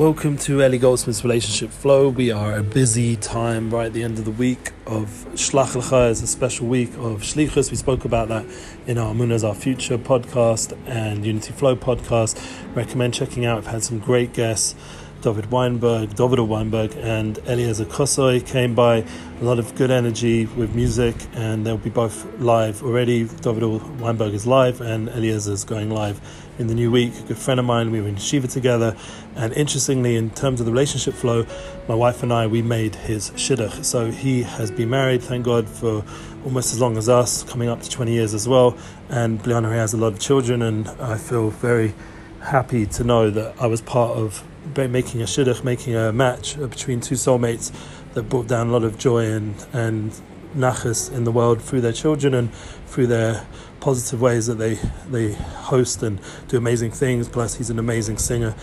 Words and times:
Welcome 0.00 0.38
to 0.38 0.62
Eli 0.62 0.78
Goldsmith's 0.78 1.22
Relationship 1.24 1.68
Flow. 1.68 2.08
We 2.08 2.30
are 2.30 2.56
a 2.56 2.62
busy 2.62 3.16
time 3.16 3.68
right 3.68 3.88
at 3.88 3.92
the 3.92 4.02
end 4.02 4.18
of 4.18 4.24
the 4.24 4.30
week 4.30 4.72
of 4.86 5.26
Shlach 5.34 5.78
Lecha 5.78 6.08
is 6.08 6.22
a 6.22 6.26
special 6.26 6.66
week 6.68 6.88
of 6.94 7.20
Shlichus. 7.20 7.70
We 7.70 7.76
spoke 7.76 8.06
about 8.06 8.28
that 8.28 8.46
in 8.86 8.96
our 8.96 9.12
Munas 9.12 9.46
Our 9.46 9.54
Future 9.54 9.98
podcast 9.98 10.74
and 10.86 11.26
Unity 11.26 11.52
Flow 11.52 11.76
podcast. 11.76 12.42
Recommend 12.74 13.12
checking 13.12 13.44
out. 13.44 13.58
I've 13.58 13.66
had 13.66 13.82
some 13.82 13.98
great 13.98 14.32
guests. 14.32 14.74
David 15.22 15.50
Weinberg, 15.50 16.14
David 16.14 16.38
Weinberg, 16.40 16.96
and 16.96 17.38
Eliezer 17.46 17.84
Kosoy 17.84 18.40
came 18.40 18.74
by. 18.74 19.04
A 19.40 19.44
lot 19.44 19.58
of 19.58 19.74
good 19.74 19.90
energy 19.90 20.44
with 20.46 20.74
music, 20.74 21.14
and 21.34 21.66
they'll 21.66 21.78
be 21.78 21.88
both 21.90 22.26
live 22.38 22.82
already. 22.82 23.24
David 23.24 23.62
Weinberg 23.98 24.34
is 24.34 24.46
live, 24.46 24.80
and 24.80 25.08
Eliezer 25.08 25.52
is 25.52 25.64
going 25.64 25.90
live 25.90 26.20
in 26.58 26.66
the 26.66 26.74
new 26.74 26.90
week. 26.90 27.18
A 27.18 27.22
good 27.22 27.38
friend 27.38 27.58
of 27.58 27.64
mine, 27.64 27.90
we 27.90 28.00
were 28.02 28.08
in 28.08 28.16
Shiva 28.16 28.48
together, 28.48 28.96
and 29.36 29.52
interestingly, 29.54 30.16
in 30.16 30.30
terms 30.30 30.60
of 30.60 30.66
the 30.66 30.72
relationship 30.72 31.14
flow, 31.14 31.46
my 31.88 31.94
wife 31.94 32.22
and 32.22 32.32
I 32.32 32.46
we 32.46 32.60
made 32.60 32.94
his 32.94 33.30
shidduch. 33.30 33.84
So 33.84 34.10
he 34.10 34.42
has 34.42 34.70
been 34.70 34.90
married, 34.90 35.22
thank 35.22 35.46
God, 35.46 35.68
for 35.68 36.04
almost 36.44 36.72
as 36.72 36.80
long 36.80 36.96
as 36.98 37.08
us, 37.08 37.42
coming 37.44 37.68
up 37.68 37.80
to 37.80 37.90
20 37.90 38.12
years 38.12 38.34
as 38.34 38.46
well. 38.46 38.76
And 39.08 39.42
Bliana 39.42 39.70
has 39.72 39.94
a 39.94 39.96
lot 39.96 40.12
of 40.12 40.18
children, 40.20 40.60
and 40.60 40.88
I 41.00 41.16
feel 41.16 41.50
very 41.50 41.94
happy 42.40 42.86
to 42.86 43.04
know 43.04 43.30
that 43.30 43.54
I 43.60 43.66
was 43.66 43.80
part 43.80 44.16
of 44.16 44.44
making 44.76 45.20
a 45.20 45.24
shidduch, 45.24 45.64
making 45.64 45.94
a 45.94 46.12
match 46.12 46.58
between 46.58 47.00
two 47.00 47.14
soulmates 47.14 47.72
that 48.14 48.24
brought 48.24 48.48
down 48.48 48.68
a 48.68 48.72
lot 48.72 48.84
of 48.84 48.98
joy 48.98 49.26
and 49.26 49.54
and 49.72 50.12
nachas 50.56 51.12
in 51.12 51.22
the 51.22 51.30
world 51.30 51.62
through 51.62 51.80
their 51.80 51.92
children 51.92 52.34
and 52.34 52.52
through 52.86 53.06
their 53.06 53.46
positive 53.78 54.20
ways 54.20 54.46
that 54.46 54.56
they 54.56 54.74
they 55.08 55.32
host 55.32 56.02
and 56.02 56.20
do 56.48 56.56
amazing 56.56 56.90
things. 56.90 57.28
Plus, 57.28 57.56
he's 57.56 57.70
an 57.70 57.78
amazing 57.78 58.18
singer. 58.18 58.54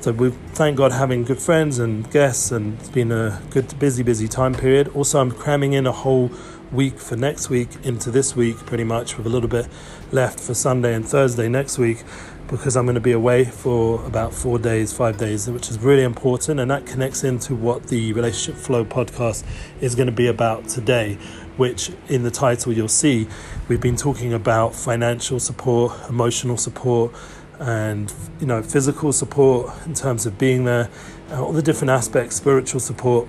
So 0.00 0.12
we 0.12 0.30
thank 0.30 0.76
God 0.76 0.92
having 0.92 1.24
good 1.24 1.38
friends 1.38 1.78
and 1.78 2.10
guests, 2.10 2.52
and 2.52 2.78
it's 2.78 2.88
been 2.88 3.12
a 3.12 3.40
good, 3.50 3.78
busy, 3.78 4.02
busy 4.02 4.28
time 4.28 4.54
period. 4.54 4.88
Also, 4.88 5.20
I'm 5.20 5.32
cramming 5.32 5.72
in 5.72 5.86
a 5.86 5.92
whole 5.92 6.30
week 6.72 6.98
for 6.98 7.16
next 7.16 7.48
week 7.48 7.68
into 7.82 8.10
this 8.10 8.36
week, 8.36 8.56
pretty 8.66 8.84
much, 8.84 9.16
with 9.16 9.26
a 9.26 9.30
little 9.30 9.48
bit 9.48 9.68
left 10.12 10.38
for 10.38 10.54
Sunday 10.54 10.94
and 10.94 11.06
Thursday 11.06 11.48
next 11.48 11.78
week 11.78 12.04
because 12.48 12.76
I'm 12.76 12.84
going 12.84 12.94
to 12.94 13.00
be 13.00 13.12
away 13.12 13.44
for 13.44 14.04
about 14.06 14.32
four 14.32 14.58
days, 14.58 14.92
five 14.92 15.18
days, 15.18 15.50
which 15.50 15.68
is 15.68 15.78
really 15.78 16.04
important. 16.04 16.60
And 16.60 16.70
that 16.70 16.86
connects 16.86 17.24
into 17.24 17.54
what 17.54 17.84
the 17.84 18.12
Relationship 18.12 18.60
Flow 18.60 18.84
podcast 18.84 19.44
is 19.80 19.94
going 19.94 20.06
to 20.06 20.12
be 20.12 20.28
about 20.28 20.68
today, 20.68 21.14
which 21.56 21.90
in 22.08 22.22
the 22.22 22.30
title 22.30 22.72
you'll 22.72 22.88
see 22.88 23.26
we've 23.68 23.80
been 23.80 23.96
talking 23.96 24.32
about 24.32 24.74
financial 24.74 25.40
support, 25.40 25.92
emotional 26.08 26.56
support, 26.56 27.12
and 27.58 28.12
you 28.38 28.46
know 28.46 28.62
physical 28.62 29.12
support 29.12 29.72
in 29.86 29.94
terms 29.94 30.26
of 30.26 30.38
being 30.38 30.64
there, 30.64 30.88
all 31.32 31.52
the 31.52 31.62
different 31.62 31.90
aspects, 31.90 32.36
spiritual 32.36 32.80
support. 32.80 33.28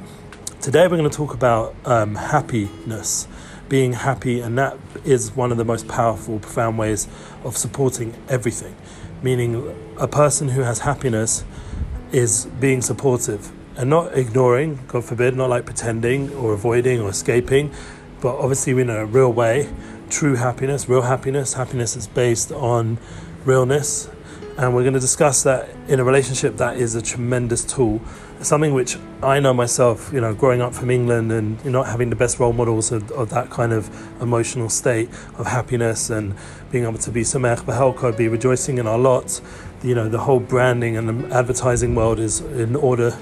Today 0.61 0.87
we're 0.87 0.97
going 0.97 1.09
to 1.09 1.15
talk 1.15 1.33
about 1.33 1.75
um, 1.85 2.15
happiness 2.15 3.27
being 3.69 3.93
happy, 3.93 4.39
and 4.41 4.57
that 4.57 4.77
is 5.03 5.35
one 5.35 5.51
of 5.51 5.57
the 5.57 5.65
most 5.65 5.87
powerful, 5.87 6.39
profound 6.39 6.77
ways 6.77 7.07
of 7.43 7.57
supporting 7.57 8.13
everything 8.29 8.75
meaning 9.21 9.73
a 9.97 10.07
person 10.07 10.49
who 10.49 10.61
has 10.61 10.79
happiness 10.79 11.43
is 12.11 12.45
being 12.59 12.81
supportive 12.81 13.51
and 13.77 13.89
not 13.89 14.17
ignoring, 14.17 14.79
God 14.87 15.05
forbid, 15.05 15.35
not 15.35 15.49
like 15.49 15.65
pretending 15.65 16.33
or 16.33 16.53
avoiding 16.53 16.99
or 16.99 17.09
escaping, 17.09 17.71
but 18.21 18.35
obviously 18.37 18.79
in 18.79 18.89
a 18.89 19.05
real 19.05 19.31
way. 19.31 19.69
True 20.09 20.35
happiness, 20.35 20.89
real 20.89 21.03
happiness, 21.03 21.53
happiness 21.53 21.95
is 21.95 22.07
based 22.07 22.51
on 22.51 22.97
realness. 23.45 24.09
And 24.57 24.73
we're 24.73 24.81
going 24.81 24.95
to 24.95 24.99
discuss 24.99 25.43
that 25.43 25.69
in 25.87 25.99
a 25.99 26.03
relationship 26.03 26.57
that 26.57 26.77
is 26.77 26.95
a 26.95 27.01
tremendous 27.01 27.63
tool. 27.63 28.01
Something 28.41 28.73
which 28.73 28.97
I 29.21 29.39
know 29.39 29.53
myself, 29.53 30.09
you 30.11 30.19
know, 30.19 30.33
growing 30.33 30.61
up 30.61 30.73
from 30.73 30.89
England 30.89 31.31
and 31.31 31.63
not 31.63 31.85
having 31.85 32.09
the 32.09 32.15
best 32.15 32.39
role 32.39 32.53
models 32.53 32.91
of, 32.91 33.11
of 33.11 33.29
that 33.29 33.51
kind 33.51 33.71
of 33.71 33.87
emotional 34.19 34.69
state 34.69 35.09
of 35.37 35.45
happiness 35.45 36.09
and 36.09 36.35
being 36.71 36.85
able 36.85 36.97
to 36.97 37.11
be 37.11 37.21
sameach 37.21 37.59
b'chelko, 37.65 38.17
be 38.17 38.27
rejoicing 38.27 38.79
in 38.79 38.87
our 38.87 38.97
lot 38.97 39.39
You 39.83 39.93
know, 39.93 40.09
the 40.09 40.19
whole 40.19 40.39
branding 40.39 40.97
and 40.97 41.31
advertising 41.31 41.93
world 41.93 42.19
is 42.19 42.41
in 42.41 42.75
order 42.75 43.15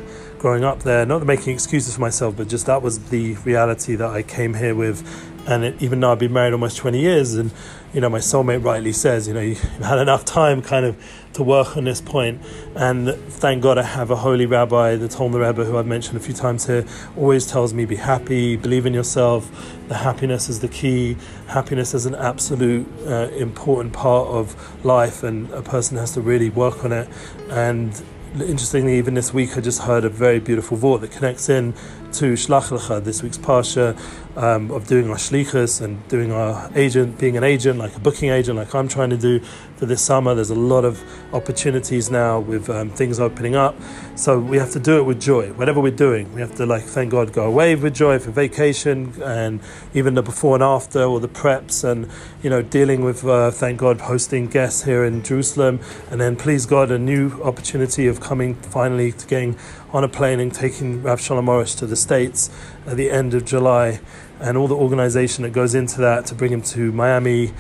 growing 0.45 0.63
up 0.63 0.83
there. 0.83 1.07
Not 1.07 1.25
making 1.25 1.55
excuses 1.55 1.95
for 1.95 2.01
myself, 2.01 2.37
but 2.37 2.47
just 2.47 2.67
that 2.67 2.83
was 2.83 2.99
the 3.09 3.33
reality 3.45 3.95
that 3.95 4.11
I 4.11 4.21
came 4.21 4.53
here 4.53 4.75
with. 4.75 5.01
And 5.47 5.63
it, 5.63 5.81
even 5.81 5.99
though 5.99 6.11
I've 6.11 6.19
been 6.19 6.33
married 6.33 6.53
almost 6.53 6.77
20 6.77 6.99
years 6.99 7.33
and 7.33 7.51
you 7.95 8.01
know, 8.01 8.09
my 8.09 8.19
soulmate 8.19 8.61
rightly 8.61 8.91
says, 8.91 9.25
you 9.25 9.33
know, 9.33 9.39
you've 9.39 9.61
had 9.61 9.99
enough 9.99 10.25
time 10.25 10.61
kind 10.61 10.85
of 10.85 11.01
to 11.31 11.43
work 11.43 11.77
on 11.77 11.85
this 11.85 12.01
point. 12.01 12.41
And 12.75 13.09
thank 13.15 13.63
God 13.63 13.77
I 13.77 13.83
have 13.83 14.11
a 14.11 14.17
holy 14.17 14.45
rabbi, 14.45 14.97
the 14.97 15.07
Tolna 15.07 15.47
Rebbe, 15.47 15.63
who 15.63 15.77
I've 15.77 15.87
mentioned 15.87 16.17
a 16.17 16.19
few 16.19 16.33
times 16.33 16.67
here, 16.67 16.85
always 17.15 17.47
tells 17.47 17.73
me 17.73 17.85
be 17.85 17.95
happy, 17.95 18.57
believe 18.57 18.85
in 18.85 18.93
yourself. 18.93 19.49
The 19.87 19.95
happiness 19.95 20.49
is 20.49 20.59
the 20.59 20.67
key. 20.67 21.15
Happiness 21.47 21.93
is 21.93 22.05
an 22.05 22.15
absolute 22.15 22.85
uh, 23.07 23.29
important 23.37 23.93
part 23.93 24.27
of 24.27 24.85
life, 24.85 25.23
and 25.23 25.49
a 25.51 25.61
person 25.61 25.95
has 25.95 26.11
to 26.15 26.21
really 26.21 26.49
work 26.49 26.83
on 26.83 26.91
it. 26.91 27.07
And 27.49 28.03
interestingly, 28.41 28.97
even 28.97 29.13
this 29.13 29.33
week, 29.33 29.57
I 29.57 29.61
just 29.61 29.81
heard 29.81 30.03
a 30.03 30.09
very 30.09 30.39
beautiful 30.39 30.77
vort 30.77 31.01
that 31.01 31.11
connects 31.11 31.49
in 31.49 31.73
to 32.13 32.33
Shlach 32.33 32.69
Lecha, 32.77 33.03
this 33.03 33.23
week's 33.23 33.37
Parsha, 33.37 33.97
um, 34.35 34.71
of 34.71 34.87
doing 34.87 35.09
our 35.09 35.15
Shlichus 35.15 35.81
and 35.81 36.05
doing 36.07 36.31
our 36.31 36.69
agent, 36.75 37.17
being 37.17 37.37
an 37.37 37.43
agent, 37.43 37.79
like 37.79 37.95
a 37.95 37.99
booking 37.99 38.29
agent, 38.29 38.57
like 38.57 38.73
I'm 38.75 38.87
trying 38.87 39.09
to 39.11 39.17
do 39.17 39.39
for 39.77 39.85
this 39.85 40.01
summer. 40.01 40.35
There's 40.35 40.49
a 40.49 40.55
lot 40.55 40.85
of 40.85 41.01
opportunities 41.33 42.09
now 42.11 42.39
with 42.39 42.69
um, 42.69 42.89
things 42.89 43.19
opening 43.19 43.55
up. 43.55 43.75
So 44.15 44.39
we 44.39 44.57
have 44.57 44.71
to 44.71 44.79
do 44.79 44.97
it 44.97 45.03
with 45.03 45.21
joy. 45.21 45.53
Whatever 45.53 45.79
we're 45.81 45.91
doing, 45.91 46.33
we 46.33 46.41
have 46.41 46.55
to, 46.55 46.65
like, 46.65 46.83
thank 46.83 47.11
God, 47.11 47.33
go 47.33 47.45
away 47.45 47.75
with 47.75 47.93
joy 47.93 48.19
for 48.19 48.31
vacation 48.31 49.13
and 49.23 49.61
even 49.93 50.15
the 50.15 50.21
before 50.21 50.55
and 50.55 50.63
after 50.63 51.03
or 51.03 51.19
the 51.19 51.27
preps 51.27 51.83
and, 51.83 52.09
you 52.41 52.49
know, 52.49 52.61
dealing 52.61 53.03
with, 53.03 53.25
uh, 53.25 53.51
thank 53.51 53.79
God, 53.79 54.01
hosting 54.01 54.47
guests 54.47 54.83
here 54.83 55.03
in 55.03 55.23
Jerusalem. 55.23 55.79
And 56.09 56.19
then, 56.19 56.35
please 56.35 56.65
God, 56.65 56.91
a 56.91 56.99
new 56.99 57.41
opportunity 57.43 58.07
of 58.07 58.19
coming 58.19 58.55
finally 58.55 59.11
to 59.11 59.27
getting 59.27 59.57
on 59.91 60.03
a 60.03 60.09
plane 60.09 60.41
and 60.41 60.53
taking 60.53 61.01
Rav 61.01 61.21
Shalom 61.21 61.45
Arush 61.45 61.77
to 61.79 61.85
the 61.85 61.95
States 61.95 62.49
at 62.85 62.97
the 62.97 63.09
end 63.09 63.33
of 63.33 63.45
July, 63.45 64.01
and 64.39 64.57
all 64.57 64.67
the 64.67 64.75
organization 64.75 65.43
that 65.43 65.51
goes 65.51 65.75
into 65.75 66.01
that 66.01 66.25
to 66.27 66.35
bring 66.35 66.51
him 66.51 66.61
to 66.61 66.91
Miami, 66.91 67.53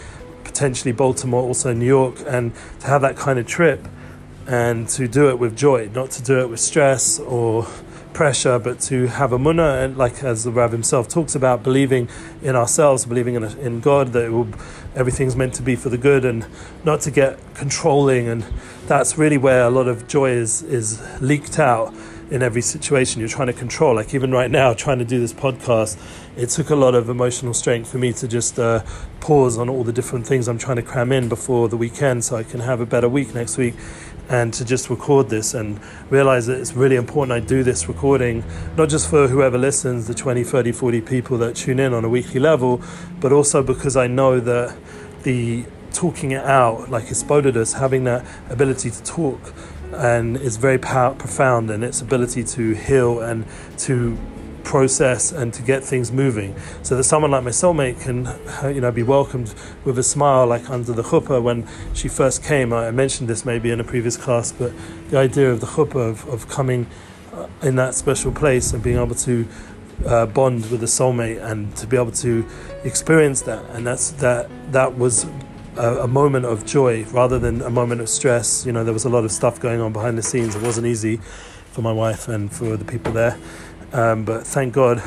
potentially 0.43 0.91
Baltimore, 0.91 1.41
also 1.41 1.73
New 1.73 1.85
York, 1.85 2.15
and 2.27 2.53
to 2.79 2.87
have 2.87 3.01
that 3.01 3.15
kind 3.15 3.39
of 3.39 3.47
trip 3.47 3.87
and 4.47 4.87
to 4.89 5.07
do 5.07 5.29
it 5.29 5.39
with 5.39 5.57
joy, 5.57 5.89
not 5.93 6.11
to 6.11 6.23
do 6.23 6.39
it 6.39 6.49
with 6.49 6.59
stress 6.59 7.19
or 7.19 7.67
pressure, 8.13 8.57
but 8.57 8.79
to 8.79 9.07
have 9.07 9.33
a 9.33 9.37
munah, 9.37 9.83
and 9.83 9.97
like 9.97 10.23
as 10.23 10.43
the 10.43 10.51
Rav 10.51 10.71
himself 10.71 11.07
talks 11.07 11.35
about, 11.35 11.63
believing 11.63 12.07
in 12.41 12.55
ourselves, 12.55 13.05
believing 13.05 13.35
in, 13.35 13.43
in 13.59 13.81
God, 13.81 14.13
that 14.13 14.31
will, 14.31 14.47
everything's 14.95 15.35
meant 15.35 15.53
to 15.55 15.61
be 15.61 15.75
for 15.75 15.89
the 15.89 15.97
good, 15.97 16.23
and 16.23 16.45
not 16.83 17.01
to 17.01 17.11
get 17.11 17.37
controlling. 17.55 18.27
And 18.27 18.45
that's 18.87 19.17
really 19.17 19.37
where 19.37 19.63
a 19.63 19.69
lot 19.69 19.87
of 19.87 20.07
joy 20.07 20.31
is, 20.31 20.61
is 20.63 21.01
leaked 21.21 21.59
out 21.59 21.93
in 22.31 22.41
every 22.41 22.61
situation 22.61 23.19
you're 23.19 23.29
trying 23.29 23.47
to 23.47 23.53
control. 23.53 23.95
Like 23.95 24.13
even 24.13 24.31
right 24.31 24.49
now, 24.49 24.73
trying 24.73 24.99
to 24.99 25.05
do 25.05 25.19
this 25.19 25.33
podcast, 25.33 25.97
it 26.35 26.49
took 26.49 26.69
a 26.69 26.75
lot 26.75 26.95
of 26.95 27.09
emotional 27.09 27.53
strength 27.53 27.91
for 27.91 27.97
me 27.97 28.13
to 28.13 28.27
just 28.27 28.59
uh, 28.59 28.83
pause 29.19 29.57
on 29.57 29.69
all 29.69 29.83
the 29.83 29.93
different 29.93 30.25
things 30.25 30.47
I'm 30.47 30.57
trying 30.57 30.77
to 30.77 30.83
cram 30.83 31.11
in 31.11 31.29
before 31.29 31.69
the 31.69 31.77
weekend 31.77 32.23
so 32.23 32.35
I 32.35 32.43
can 32.43 32.59
have 32.61 32.79
a 32.79 32.85
better 32.85 33.09
week 33.09 33.33
next 33.33 33.57
week 33.57 33.75
and 34.29 34.53
to 34.53 34.65
just 34.65 34.89
record 34.89 35.29
this 35.29 35.53
and 35.53 35.79
realize 36.09 36.47
that 36.47 36.59
it's 36.59 36.73
really 36.73 36.95
important 36.95 37.31
I 37.31 37.45
do 37.45 37.63
this 37.63 37.87
recording, 37.87 38.43
not 38.75 38.89
just 38.89 39.09
for 39.09 39.27
whoever 39.27 39.57
listens, 39.57 40.07
the 40.07 40.15
20, 40.15 40.43
30, 40.43 40.71
40 40.71 41.01
people 41.01 41.37
that 41.37 41.55
tune 41.55 41.79
in 41.79 41.93
on 41.93 42.03
a 42.03 42.09
weekly 42.09 42.39
level, 42.39 42.81
but 43.19 43.31
also 43.31 43.61
because 43.61 43.95
I 43.95 44.07
know 44.07 44.39
that 44.39 44.75
the 45.23 45.65
talking 45.95 46.31
it 46.31 46.43
out, 46.43 46.89
like 46.89 47.05
Hisbodedus, 47.05 47.79
having 47.79 48.03
that 48.03 48.25
ability 48.49 48.91
to 48.91 49.03
talk 49.03 49.53
and 49.93 50.37
is 50.37 50.57
very 50.57 50.77
pow- 50.77 51.13
profound 51.13 51.71
in 51.71 51.83
its 51.83 52.01
ability 52.01 52.43
to 52.43 52.73
heal 52.73 53.21
and 53.21 53.45
to 53.77 54.17
process 54.63 55.31
and 55.31 55.53
to 55.53 55.61
get 55.61 55.83
things 55.83 56.11
moving. 56.11 56.55
So 56.81 56.97
that 56.97 57.03
someone 57.03 57.31
like 57.31 57.43
my 57.43 57.51
soulmate 57.51 58.01
can, 58.01 58.25
you 58.73 58.81
know, 58.81 58.91
be 58.91 59.03
welcomed 59.03 59.53
with 59.85 59.97
a 59.97 60.03
smile, 60.03 60.47
like 60.47 60.69
under 60.69 60.91
the 60.91 61.03
chuppah 61.03 61.41
when 61.41 61.67
she 61.93 62.07
first 62.07 62.43
came. 62.43 62.73
I 62.73 62.91
mentioned 62.91 63.29
this 63.29 63.45
maybe 63.45 63.71
in 63.71 63.79
a 63.79 63.83
previous 63.83 64.17
class, 64.17 64.51
but 64.51 64.73
the 65.09 65.17
idea 65.17 65.51
of 65.51 65.61
the 65.61 65.67
chuppah 65.67 66.09
of, 66.09 66.27
of 66.27 66.49
coming 66.49 66.87
uh, 67.31 67.47
in 67.61 67.75
that 67.75 67.93
special 67.93 68.31
place 68.31 68.73
and 68.73 68.83
being 68.83 68.97
able 68.97 69.15
to 69.15 69.47
uh, 70.05 70.25
bond 70.25 70.69
with 70.69 70.83
a 70.83 70.87
soulmate 70.87 71.41
and 71.41 71.73
to 71.77 71.87
be 71.87 71.95
able 71.95 72.11
to 72.11 72.45
experience 72.83 73.41
that, 73.43 73.63
and 73.69 73.87
that's 73.87 74.11
that 74.11 74.49
that 74.71 74.97
was 74.97 75.25
a, 75.77 76.03
a, 76.03 76.07
moment 76.07 76.45
of 76.45 76.65
joy 76.65 77.03
rather 77.05 77.39
than 77.39 77.61
a 77.61 77.69
moment 77.69 78.01
of 78.01 78.09
stress. 78.09 78.65
You 78.65 78.71
know, 78.71 78.83
there 78.83 78.93
was 78.93 79.05
a 79.05 79.09
lot 79.09 79.25
of 79.25 79.31
stuff 79.31 79.59
going 79.59 79.81
on 79.81 79.93
behind 79.93 80.17
the 80.17 80.23
scenes. 80.23 80.55
It 80.55 80.61
wasn't 80.61 80.87
easy 80.87 81.17
for 81.71 81.81
my 81.81 81.91
wife 81.91 82.27
and 82.27 82.51
for 82.51 82.77
the 82.77 82.85
people 82.85 83.13
there. 83.13 83.37
Um, 83.93 84.25
but 84.25 84.45
thank 84.45 84.73
God 84.73 85.01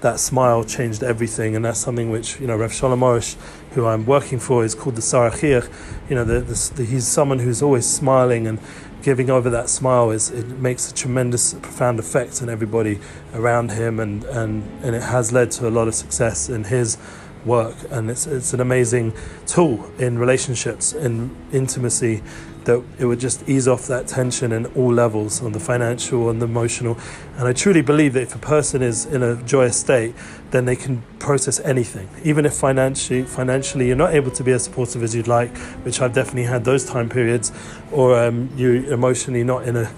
that 0.00 0.20
smile 0.20 0.64
changed 0.64 1.02
everything. 1.02 1.56
And 1.56 1.64
that's 1.64 1.78
something 1.78 2.10
which, 2.10 2.38
you 2.38 2.46
know, 2.46 2.56
Rev 2.56 2.72
Shalom 2.72 3.00
Arush, 3.00 3.36
who 3.72 3.86
I'm 3.86 4.04
working 4.04 4.38
for, 4.38 4.64
is 4.64 4.74
called 4.74 4.96
the 4.96 5.02
Sarachir. 5.02 5.70
You 6.08 6.16
know, 6.16 6.24
the, 6.24 6.40
the, 6.40 6.72
the, 6.76 6.84
he's 6.84 7.06
someone 7.08 7.38
who's 7.38 7.62
always 7.62 7.86
smiling 7.86 8.46
and 8.46 8.58
giving 9.04 9.28
over 9.28 9.50
that 9.50 9.68
smile 9.68 10.10
is 10.10 10.30
it 10.30 10.46
makes 10.46 10.90
a 10.90 10.94
tremendous, 10.94 11.54
profound 11.54 11.98
effect 11.98 12.40
on 12.40 12.48
everybody 12.48 12.98
around 13.34 13.70
him, 13.70 14.00
and, 14.00 14.24
and, 14.24 14.62
and 14.82 14.96
it 14.96 15.02
has 15.02 15.30
led 15.30 15.50
to 15.50 15.68
a 15.68 15.70
lot 15.70 15.86
of 15.86 15.94
success 15.94 16.48
in 16.48 16.64
his 16.64 16.96
work. 17.44 17.76
And 17.90 18.10
it's, 18.10 18.26
it's 18.26 18.52
an 18.52 18.60
amazing 18.60 19.12
tool 19.46 19.90
in 19.98 20.18
relationships, 20.18 20.92
in 20.92 21.34
intimacy, 21.52 22.22
that 22.64 22.82
it 22.98 23.04
would 23.04 23.20
just 23.20 23.46
ease 23.48 23.68
off 23.68 23.86
that 23.88 24.06
tension 24.06 24.52
in 24.52 24.66
all 24.74 24.92
levels 24.92 25.42
on 25.42 25.52
the 25.52 25.60
financial 25.60 26.30
and 26.30 26.40
the 26.40 26.46
emotional. 26.46 26.98
And 27.36 27.46
I 27.46 27.52
truly 27.52 27.82
believe 27.82 28.14
that 28.14 28.22
if 28.22 28.34
a 28.34 28.38
person 28.38 28.82
is 28.82 29.06
in 29.06 29.22
a 29.22 29.42
joyous 29.42 29.78
state, 29.78 30.14
then 30.50 30.64
they 30.64 30.76
can 30.76 31.02
process 31.18 31.60
anything, 31.60 32.08
even 32.22 32.46
if 32.46 32.54
financially 32.54 33.24
financially 33.24 33.88
you're 33.88 33.96
not 33.96 34.14
able 34.14 34.30
to 34.30 34.44
be 34.44 34.52
as 34.52 34.64
supportive 34.64 35.02
as 35.02 35.14
you'd 35.14 35.28
like, 35.28 35.56
which 35.84 36.00
I've 36.00 36.12
definitely 36.12 36.44
had 36.44 36.64
those 36.64 36.84
time 36.84 37.08
periods, 37.08 37.52
or 37.92 38.18
um, 38.18 38.50
you 38.56 38.90
emotionally 38.92 39.44
not 39.44 39.66
in 39.68 39.76
a 39.76 39.90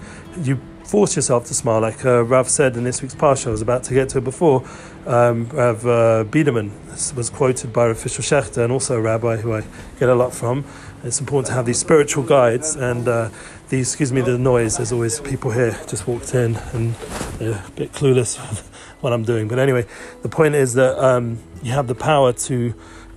you 0.42 0.58
force 0.86 1.16
yourself 1.16 1.46
to 1.46 1.54
smile, 1.54 1.80
like 1.80 2.04
uh, 2.04 2.22
Rav 2.22 2.48
said 2.48 2.76
in 2.76 2.84
this 2.84 3.02
week's 3.02 3.14
parsha. 3.14 3.48
I 3.48 3.50
was 3.50 3.62
about 3.62 3.82
to 3.84 3.94
get 3.94 4.08
to 4.10 4.18
it 4.18 4.24
before. 4.24 4.64
Um, 5.04 5.48
Rav 5.48 5.86
uh, 5.86 6.24
Biederman 6.24 6.70
was 7.16 7.28
quoted 7.28 7.72
by 7.72 7.88
official 7.88 8.22
Shechter 8.22 8.62
and 8.62 8.72
also 8.72 8.96
a 8.96 9.00
rabbi 9.00 9.36
who 9.36 9.52
I 9.52 9.64
get 9.98 10.08
a 10.08 10.14
lot 10.14 10.32
from. 10.32 10.64
It's 11.02 11.18
important 11.20 11.48
to 11.48 11.54
have 11.54 11.66
these 11.66 11.78
spiritual 11.78 12.22
guides 12.22 12.76
and 12.76 13.08
uh, 13.08 13.30
these, 13.68 13.88
excuse 13.88 14.12
me, 14.12 14.20
the 14.20 14.38
noise. 14.38 14.76
There's 14.76 14.92
always 14.92 15.20
people 15.20 15.50
here 15.50 15.78
just 15.88 16.06
walked 16.06 16.34
in 16.34 16.56
and 16.72 16.94
they're 17.38 17.64
a 17.66 17.70
bit 17.72 17.92
clueless 17.92 18.36
what 19.00 19.12
I'm 19.12 19.24
doing. 19.24 19.48
But 19.48 19.58
anyway, 19.58 19.86
the 20.22 20.28
point 20.28 20.54
is 20.54 20.74
that 20.74 20.96
um, 21.04 21.40
you 21.62 21.72
have 21.72 21.88
the 21.88 21.96
power 21.96 22.32
to 22.32 22.74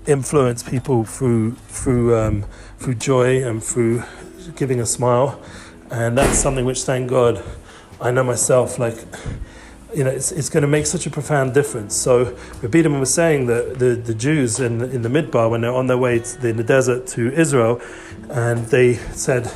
influence 0.08 0.64
people 0.64 1.04
through 1.04 1.52
through 1.68 2.18
um, 2.18 2.46
through 2.80 2.96
joy 2.96 3.48
and 3.48 3.64
through 3.64 4.04
giving 4.56 4.80
a 4.80 4.86
smile, 4.86 5.40
and 5.92 6.18
that's 6.18 6.38
something 6.40 6.66
which, 6.66 6.84
thank 6.84 7.10
God, 7.10 7.44
I 8.02 8.12
know 8.12 8.24
myself. 8.24 8.80
Like 8.80 8.98
you 9.94 10.04
know, 10.04 10.12
it's, 10.12 10.32
it's 10.32 10.50
going 10.50 10.62
to 10.62 10.68
make 10.68 10.86
such 10.86 11.08
a 11.08 11.10
profound 11.10 11.54
difference. 11.54 11.96
So, 11.96 12.38
Rabbi 12.62 12.88
was 12.88 13.12
saying 13.12 13.48
that 13.48 13.80
the, 13.80 13.96
the 13.96 14.14
Jews 14.14 14.60
in, 14.60 14.82
in 14.84 15.02
the 15.02 15.10
Midbar, 15.10 15.50
when 15.50 15.62
they're 15.62 15.74
on 15.74 15.88
their 15.88 15.98
way 15.98 16.20
to, 16.20 16.48
in 16.48 16.58
the 16.58 16.64
desert 16.64 17.08
to 17.08 17.32
Israel, 17.34 17.82
and 18.30 18.66
they 18.68 18.94
said, 18.94 19.52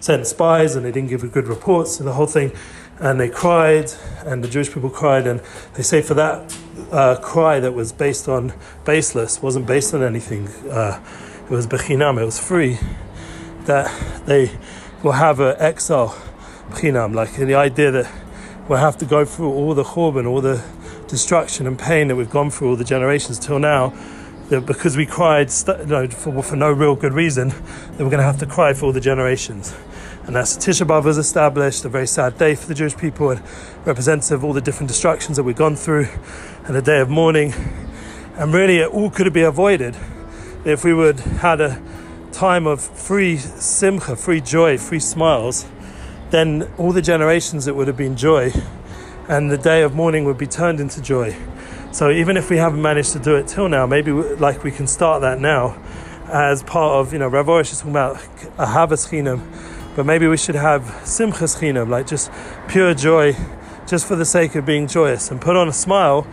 sent 0.00 0.26
spies 0.26 0.76
and 0.76 0.84
they 0.84 0.92
didn't 0.92 1.08
give 1.08 1.32
good 1.32 1.48
reports 1.48 1.98
and 1.98 2.06
the 2.08 2.12
whole 2.12 2.26
thing, 2.26 2.52
and 3.00 3.18
they 3.20 3.28
cried, 3.28 3.92
and 4.24 4.42
the 4.42 4.48
Jewish 4.48 4.72
people 4.72 4.90
cried, 4.90 5.26
and 5.26 5.40
they 5.74 5.82
say 5.82 6.02
for 6.02 6.14
that 6.14 6.56
uh, 6.90 7.16
cry 7.16 7.60
that 7.60 7.72
was 7.72 7.92
based 7.92 8.28
on 8.28 8.52
baseless, 8.84 9.40
wasn't 9.40 9.66
based 9.66 9.94
on 9.94 10.02
anything, 10.02 10.48
uh, 10.70 11.00
it 11.44 11.50
was 11.50 11.66
bechinam, 11.66 12.20
it 12.20 12.24
was 12.24 12.38
free, 12.38 12.78
that 13.64 13.88
they 14.26 14.50
will 15.02 15.12
have 15.12 15.40
an 15.40 15.56
exile, 15.58 16.16
like 17.12 17.34
the 17.34 17.54
idea 17.54 17.90
that 17.90 18.10
we'll 18.68 18.78
have 18.78 18.96
to 18.98 19.04
go 19.04 19.24
through 19.24 19.50
all 19.50 19.74
the 19.74 19.82
churban, 19.82 20.28
all 20.28 20.40
the 20.40 20.62
destruction 21.08 21.66
and 21.66 21.78
pain 21.78 22.08
that 22.08 22.16
we've 22.16 22.30
gone 22.30 22.50
through 22.50 22.70
all 22.70 22.76
the 22.76 22.84
generations 22.84 23.38
till 23.38 23.58
now, 23.58 23.92
that 24.48 24.66
because 24.66 24.96
we 24.96 25.06
cried 25.06 25.50
you 25.66 25.86
know, 25.86 26.08
for, 26.08 26.42
for 26.42 26.56
no 26.56 26.70
real 26.70 26.94
good 26.94 27.12
reason, 27.12 27.48
that 27.48 28.00
we're 28.00 28.10
going 28.10 28.18
to 28.18 28.22
have 28.22 28.38
to 28.38 28.46
cry 28.46 28.72
for 28.74 28.86
all 28.86 28.92
the 28.92 29.00
generations. 29.00 29.74
And 30.24 30.36
that's 30.36 30.56
Tisha 30.56 30.86
B'Av 30.86 31.04
was 31.04 31.18
established, 31.18 31.84
a 31.84 31.88
very 31.88 32.06
sad 32.06 32.36
day 32.38 32.54
for 32.54 32.66
the 32.66 32.74
Jewish 32.74 32.96
people 32.96 33.30
and 33.30 33.42
representative 33.86 34.40
of 34.40 34.44
all 34.44 34.52
the 34.52 34.60
different 34.60 34.88
destructions 34.88 35.36
that 35.36 35.42
we've 35.42 35.56
gone 35.56 35.74
through 35.74 36.06
and 36.64 36.76
a 36.76 36.82
day 36.82 37.00
of 37.00 37.08
mourning. 37.08 37.54
And 38.34 38.52
really, 38.52 38.78
it 38.78 38.88
all 38.88 39.10
could 39.10 39.26
have 39.26 39.32
been 39.32 39.46
avoided 39.46 39.96
if 40.64 40.84
we 40.84 40.92
would 40.92 41.18
had 41.18 41.60
a 41.60 41.82
time 42.30 42.66
of 42.66 42.80
free 42.80 43.38
simcha, 43.38 44.16
free 44.16 44.40
joy, 44.40 44.76
free 44.76 45.00
smiles 45.00 45.64
then 46.30 46.68
all 46.78 46.92
the 46.92 47.02
generations 47.02 47.66
it 47.66 47.74
would 47.74 47.86
have 47.86 47.96
been 47.96 48.16
joy, 48.16 48.52
and 49.28 49.50
the 49.50 49.58
day 49.58 49.82
of 49.82 49.94
mourning 49.94 50.24
would 50.24 50.38
be 50.38 50.46
turned 50.46 50.80
into 50.80 51.00
joy. 51.02 51.36
So 51.92 52.10
even 52.10 52.36
if 52.36 52.50
we 52.50 52.58
haven't 52.58 52.82
managed 52.82 53.12
to 53.12 53.18
do 53.18 53.36
it 53.36 53.48
till 53.48 53.68
now, 53.68 53.86
maybe 53.86 54.12
like 54.12 54.62
we 54.62 54.70
can 54.70 54.86
start 54.86 55.22
that 55.22 55.40
now 55.40 55.76
as 56.26 56.62
part 56.62 57.00
of 57.00 57.12
you 57.12 57.18
know 57.18 57.28
Rav 57.28 57.46
Arush 57.46 57.72
is 57.72 57.78
talking 57.78 57.92
about 57.92 58.16
ahavas 58.56 59.08
chinam, 59.08 59.40
but 59.96 60.04
maybe 60.04 60.26
we 60.26 60.36
should 60.36 60.54
have 60.54 60.82
simchas 61.04 61.58
chinam, 61.58 61.88
like 61.88 62.06
just 62.06 62.30
pure 62.68 62.94
joy, 62.94 63.34
just 63.86 64.06
for 64.06 64.16
the 64.16 64.26
sake 64.26 64.54
of 64.54 64.66
being 64.66 64.86
joyous, 64.86 65.30
and 65.30 65.40
put 65.40 65.56
on 65.56 65.68
a 65.68 65.72
smile, 65.72 66.26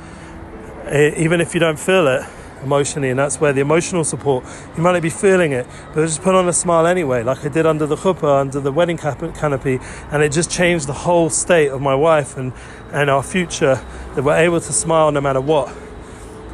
eh, 0.86 1.14
even 1.18 1.40
if 1.40 1.54
you 1.54 1.60
don't 1.60 1.80
feel 1.80 2.08
it 2.08 2.24
emotionally, 2.66 3.10
and 3.10 3.20
that's 3.20 3.40
where 3.40 3.54
the 3.54 3.62
emotional 3.62 4.04
support, 4.04 4.44
you 4.76 4.84
might 4.84 4.94
not 4.94 5.02
be 5.02 5.10
feeling 5.10 5.52
it, 5.52 5.66
but 5.94 6.02
just 6.02 6.22
put 6.22 6.36
on 6.36 6.48
a 6.48 6.54
smile 6.54 6.86
anyway, 6.88 7.24
like 7.24 7.46
I 7.46 7.50
did 7.50 7.66
under 7.66 7.86
the 7.86 7.96
chuppah, 7.96 8.42
under 8.42 8.60
the 8.60 8.72
wedding 8.72 8.98
canopy, 8.98 9.80
and 10.12 10.24
it 10.24 10.32
just 10.32 10.52
changed 10.52 10.88
the 10.88 10.94
whole 10.94 11.30
state 11.30 11.70
of 11.70 11.82
my 11.82 11.96
wife 11.96 12.38
and, 12.38 12.52
and 12.92 13.10
our 13.10 13.24
future, 13.24 13.82
that 14.16 14.24
we're 14.24 14.38
able 14.38 14.60
to 14.60 14.74
smile 14.74 15.12
no 15.12 15.22
matter 15.22 15.42
what. 15.42 15.74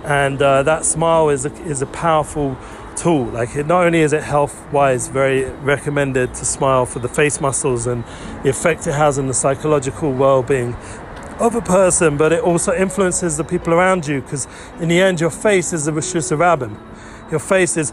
And 0.04 0.42
uh, 0.42 0.64
that 0.64 0.84
smile 0.86 1.30
is 1.30 1.46
a, 1.46 1.54
is 1.64 1.82
a 1.82 1.86
powerful 1.88 2.58
tool. 2.96 3.26
Like 3.26 3.56
it, 3.56 3.68
not 3.68 3.86
only 3.86 4.02
is 4.02 4.14
it 4.14 4.24
health 4.24 4.72
wise 4.72 5.08
very 5.08 5.46
recommended 5.62 6.34
to 6.36 6.46
smile 6.46 6.86
for 6.86 7.00
the 7.00 7.08
face 7.08 7.40
muscles 7.40 7.88
and 7.88 8.04
the 8.44 8.50
effect 8.50 8.88
it 8.88 8.94
has 8.94 9.18
on 9.18 9.28
the 9.28 9.34
psychological 9.34 10.12
well 10.12 10.44
being, 10.44 10.76
of 11.42 11.56
a 11.56 11.62
person, 11.62 12.18
but 12.18 12.32
it 12.32 12.44
also 12.44 12.74
influences 12.74 13.38
the 13.38 13.44
people 13.44 13.74
around 13.74 14.08
you 14.08 14.22
because 14.22 14.48
in 14.80 14.90
the 14.90 15.02
end, 15.02 15.20
your 15.20 15.32
face 15.32 15.74
is 15.74 15.86
the 15.86 15.92
Rabbim. 15.92 16.78
Your 17.32 17.40
face 17.40 17.78
is 17.78 17.92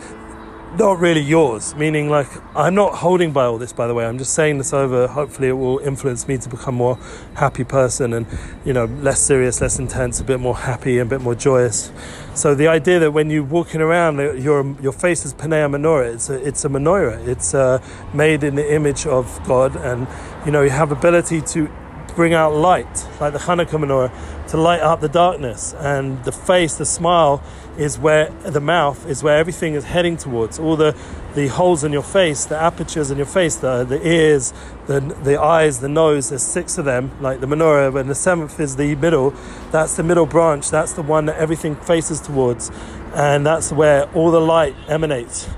not 0.77 0.99
really 0.99 1.23
yours, 1.23 1.75
meaning 1.77 2.11
like 2.11 2.29
I'm 2.55 2.75
not 2.75 2.97
holding 2.97 3.33
by 3.33 3.47
all 3.47 3.57
this, 3.57 3.73
by 3.73 3.87
the 3.87 3.95
way. 3.95 4.05
I'm 4.05 4.19
just 4.19 4.35
saying 4.35 4.59
this 4.59 4.75
over. 4.75 5.07
Hopefully, 5.07 5.49
it 5.49 5.53
will 5.53 5.79
influence 5.79 6.29
me 6.29 6.37
to 6.37 6.49
become 6.49 6.75
more 6.75 6.99
happy 7.35 7.65
person 7.65 8.13
and 8.13 8.27
you 8.67 8.75
know 8.75 8.85
less 8.85 9.21
serious, 9.21 9.63
less 9.63 9.79
intense, 9.79 10.21
a 10.21 10.25
bit 10.25 10.41
more 10.41 10.57
happy, 10.57 10.99
and 10.99 11.11
a 11.11 11.17
bit 11.17 11.23
more 11.23 11.35
joyous. 11.35 11.91
So 12.35 12.55
the 12.55 12.69
idea 12.69 12.99
that 12.99 13.13
when 13.13 13.31
you're 13.31 13.45
walking 13.45 13.81
around, 13.81 14.19
your 14.19 14.77
your 14.83 14.93
face 14.93 15.25
is 15.25 15.33
panei 15.33 15.67
menorah. 15.71 16.15
It's 16.15 16.29
a, 16.29 16.47
it's 16.47 16.65
a 16.67 16.69
menorah. 16.69 17.27
It's 17.27 17.55
uh, 17.55 17.83
made 18.13 18.45
in 18.45 18.55
the 18.55 18.75
image 18.75 19.07
of 19.07 19.41
God, 19.47 19.75
and 19.77 20.07
you 20.45 20.53
know 20.53 20.61
you 20.63 20.71
have 20.71 20.93
ability 20.93 21.41
to 21.53 21.71
bring 22.19 22.35
out 22.35 22.53
light, 22.53 23.07
like 23.21 23.33
the 23.33 23.39
Hanukkah 23.39 23.79
menorah, 23.79 24.49
to 24.49 24.57
light 24.57 24.81
up 24.81 25.01
the 25.01 25.09
darkness. 25.09 25.73
And 25.79 26.25
the 26.25 26.33
face, 26.33 26.75
the 26.75 26.85
smile, 26.85 27.41
is 27.77 27.97
where 27.97 28.29
the 28.43 28.61
mouth 28.61 29.07
is 29.07 29.23
where 29.23 29.39
everything 29.39 29.75
is 29.75 29.85
heading 29.85 30.17
towards. 30.17 30.59
All 30.59 30.75
the, 30.75 30.97
the 31.37 31.47
holes 31.47 31.85
in 31.85 31.93
your 31.93 32.03
face, 32.03 32.45
the 32.45 32.57
apertures 32.57 33.13
in 33.13 33.19
your 33.19 33.27
face, 33.27 33.55
the, 33.55 33.85
the 33.85 34.05
ears, 34.05 34.53
the, 34.89 34.99
the 34.99 35.41
eyes, 35.41 35.79
the 35.79 35.89
nose, 35.89 36.31
there's 36.31 36.43
six 36.43 36.77
of 36.77 36.85
them, 36.85 37.13
like 37.21 37.39
the 37.39 37.47
menorah, 37.47 38.01
and 38.01 38.11
the 38.11 38.17
seventh 38.17 38.59
is 38.59 38.75
the 38.75 38.97
middle. 38.97 39.33
That's 39.71 39.95
the 39.95 40.03
middle 40.03 40.27
branch, 40.27 40.71
that's 40.71 40.95
the 40.95 41.03
one 41.03 41.27
that 41.27 41.37
everything 41.37 41.77
faces 41.77 42.21
towards. 42.21 42.73
And 43.15 43.47
that's 43.47 43.71
where 43.71 44.11
all 44.13 44.33
the 44.33 44.41
light 44.41 44.75
emanates 44.89 45.49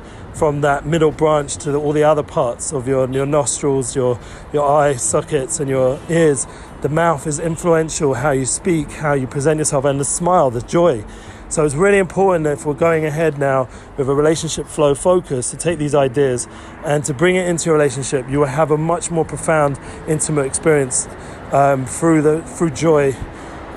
from 0.41 0.63
that 0.63 0.87
middle 0.87 1.11
branch 1.11 1.59
to 1.59 1.71
the, 1.71 1.79
all 1.79 1.93
the 1.93 2.03
other 2.03 2.23
parts 2.23 2.73
of 2.73 2.89
your, 2.89 3.07
your 3.11 3.27
nostrils, 3.27 3.95
your, 3.95 4.19
your 4.55 4.67
eye 4.67 4.95
sockets, 4.95 5.61
and 5.61 5.69
your 5.69 6.01
ears. 6.09 6.47
The 6.81 6.89
mouth 6.89 7.27
is 7.27 7.39
influential, 7.39 8.15
how 8.15 8.31
you 8.31 8.47
speak, 8.47 8.91
how 8.91 9.13
you 9.13 9.27
present 9.27 9.59
yourself, 9.59 9.85
and 9.85 10.01
the 10.01 10.05
smile, 10.07 10.51
the 10.51 10.63
joy. 10.63 11.05
So 11.51 11.67
it's 11.67 11.75
really 11.75 11.99
important 11.99 12.45
that 12.45 12.55
if 12.55 12.65
we're 12.65 12.73
going 12.73 13.05
ahead 13.05 13.37
now 13.37 13.69
with 13.99 14.09
a 14.09 14.15
relationship 14.15 14.67
flow 14.67 14.95
focus 14.95 15.51
to 15.51 15.59
take 15.59 15.79
these 15.79 15.95
ideas 15.95 16.49
and 16.87 17.05
to 17.05 17.13
bring 17.13 17.37
it 17.37 17.47
into 17.47 17.67
your 17.67 17.75
relationship, 17.75 18.27
you 18.31 18.39
will 18.39 18.47
have 18.47 18.71
a 18.71 18.79
much 18.79 19.11
more 19.11 19.27
profound, 19.27 19.79
intimate 20.09 20.47
experience 20.47 21.07
um, 21.53 21.85
through 21.85 22.23
the 22.23 22.41
through 22.45 22.71
joy 22.71 23.15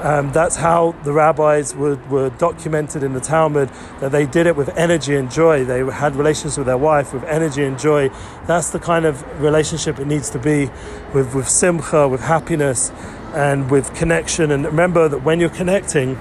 um, 0.03 0.33
that's 0.33 0.57
how 0.57 0.91
the 1.05 1.13
rabbis 1.13 1.73
were, 1.73 1.95
were 2.09 2.29
documented 2.31 3.03
in 3.03 3.13
the 3.13 3.21
Talmud 3.21 3.69
that 4.01 4.11
they 4.11 4.25
did 4.25 4.47
it 4.47 4.57
with 4.57 4.67
energy 4.77 5.15
and 5.15 5.31
joy. 5.31 5.63
They 5.63 5.79
had 5.79 6.17
relations 6.17 6.57
with 6.57 6.67
their 6.67 6.77
wife 6.77 7.13
with 7.13 7.23
energy 7.23 7.63
and 7.63 7.79
joy. 7.79 8.09
That's 8.45 8.69
the 8.69 8.79
kind 8.79 9.05
of 9.05 9.23
relationship 9.41 9.99
it 9.99 10.07
needs 10.07 10.29
to 10.31 10.39
be 10.39 10.69
with, 11.13 11.33
with 11.33 11.47
simcha, 11.47 12.05
with 12.05 12.19
happiness, 12.19 12.91
and 13.33 13.71
with 13.71 13.95
connection. 13.95 14.51
And 14.51 14.65
remember 14.65 15.07
that 15.07 15.23
when 15.23 15.39
you're 15.39 15.49
connecting, 15.49 16.19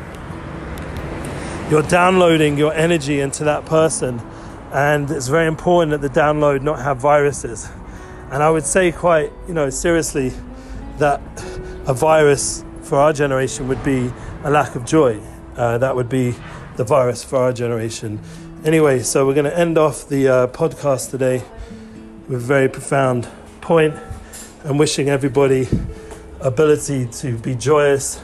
you're 1.68 1.82
downloading 1.82 2.56
your 2.56 2.72
energy 2.74 3.18
into 3.18 3.42
that 3.44 3.66
person. 3.66 4.20
And 4.72 5.10
it's 5.10 5.26
very 5.26 5.48
important 5.48 5.90
that 5.90 6.02
the 6.02 6.20
download 6.20 6.62
not 6.62 6.78
have 6.78 6.98
viruses. 6.98 7.68
And 8.30 8.44
I 8.44 8.50
would 8.50 8.64
say 8.64 8.92
quite, 8.92 9.32
you 9.48 9.54
know, 9.54 9.70
seriously 9.70 10.32
that 10.98 11.20
a 11.88 11.94
virus 11.94 12.64
for 12.92 12.99
our 12.99 13.14
generation 13.14 13.68
would 13.68 13.82
be 13.82 14.12
a 14.44 14.50
lack 14.50 14.75
of 14.75 14.84
joy. 14.84 15.18
Uh, 15.56 15.78
that 15.78 15.96
would 15.96 16.11
be 16.11 16.34
the 16.76 16.84
virus 16.84 17.25
for 17.25 17.37
our 17.37 17.50
generation. 17.50 18.20
Anyway, 18.66 18.99
so 18.99 19.26
we're 19.26 19.32
going 19.32 19.46
to 19.46 19.58
end 19.58 19.78
off 19.78 20.06
the 20.11 20.28
uh, 20.28 20.46
podcast 20.49 21.11
today 21.11 21.42
with 22.28 22.42
a 22.42 22.46
very 22.46 22.68
profound 22.68 23.26
point 23.62 23.94
and 24.64 24.78
wishing 24.78 25.08
everybody 25.08 25.66
ability 26.42 27.06
to 27.06 27.38
be 27.38 27.54
joyous, 27.54 28.20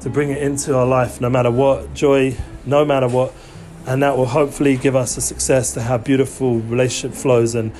to 0.00 0.10
bring 0.10 0.30
it 0.30 0.42
into 0.42 0.76
our 0.76 0.86
life 0.86 1.20
no 1.20 1.30
matter 1.30 1.52
what, 1.52 1.94
joy 1.94 2.36
no 2.66 2.84
matter 2.84 3.06
what, 3.06 3.32
and 3.86 4.02
that 4.02 4.16
will 4.16 4.26
hopefully 4.26 4.76
give 4.76 4.96
us 4.96 5.16
a 5.18 5.20
success 5.20 5.72
to 5.74 5.82
have 5.82 6.02
beautiful 6.02 6.58
relationship 6.58 7.16
flows 7.16 7.54
and 7.54 7.70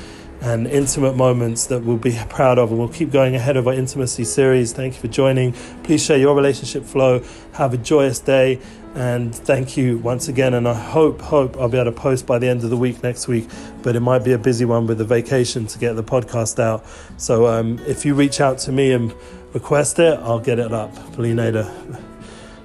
and 0.41 0.67
intimate 0.67 1.17
moments 1.17 1.67
that 1.67 1.83
we'll 1.83 1.97
be 1.97 2.19
proud 2.29 2.59
of 2.59 2.71
and 2.71 2.79
we'll 2.79 2.89
keep 2.89 3.11
going 3.11 3.35
ahead 3.35 3.57
of 3.57 3.67
our 3.67 3.75
intimacy 3.75 4.25
series. 4.25 4.73
Thank 4.73 4.95
you 4.95 5.01
for 5.01 5.09
joining. 5.09 5.53
Please 5.83 6.05
share 6.05 6.19
your 6.19 6.35
relationship 6.35 6.85
flow. 6.85 7.23
Have 7.53 7.75
a 7.75 7.79
joyous 7.79 8.21
day 8.21 8.61
and 8.95 9.35
thank 9.35 9.77
you 9.77 9.99
once 9.99 10.27
again 10.27 10.53
and 10.53 10.67
i 10.67 10.75
hope 10.75 11.21
hope 11.21 11.57
i'll 11.59 11.69
be 11.69 11.79
able 11.79 11.93
to 11.93 11.97
post 11.97 12.27
by 12.27 12.39
the 12.39 12.49
end 12.49 12.65
of 12.65 12.71
the 12.71 12.77
week 12.77 13.01
next 13.05 13.29
week 13.29 13.49
but 13.83 13.95
it 13.95 14.01
might 14.01 14.25
be 14.25 14.33
a 14.33 14.39
busy 14.39 14.65
one 14.65 14.85
with 14.85 14.99
the 14.99 15.05
vacation 15.05 15.65
to 15.67 15.79
get 15.79 15.95
the 15.95 16.03
podcast 16.03 16.59
out. 16.59 16.85
So 17.17 17.47
um, 17.47 17.79
if 17.87 18.05
you 18.05 18.15
reach 18.15 18.41
out 18.41 18.59
to 18.59 18.73
me 18.73 18.93
and 18.93 19.15
request 19.55 19.99
it 19.99 20.19
i'll 20.21 20.41
get 20.41 20.59
it 20.59 20.73
up. 20.73 20.93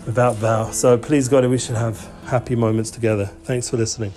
Without 0.06 0.36
vow. 0.36 0.70
So 0.72 0.98
please 0.98 1.28
god 1.30 1.46
we 1.46 1.58
should 1.58 1.76
have 1.76 2.08
happy 2.26 2.56
moments 2.56 2.92
together. 2.92 3.26
Thanks 3.44 3.70
for 3.70 3.78
listening 3.78 4.14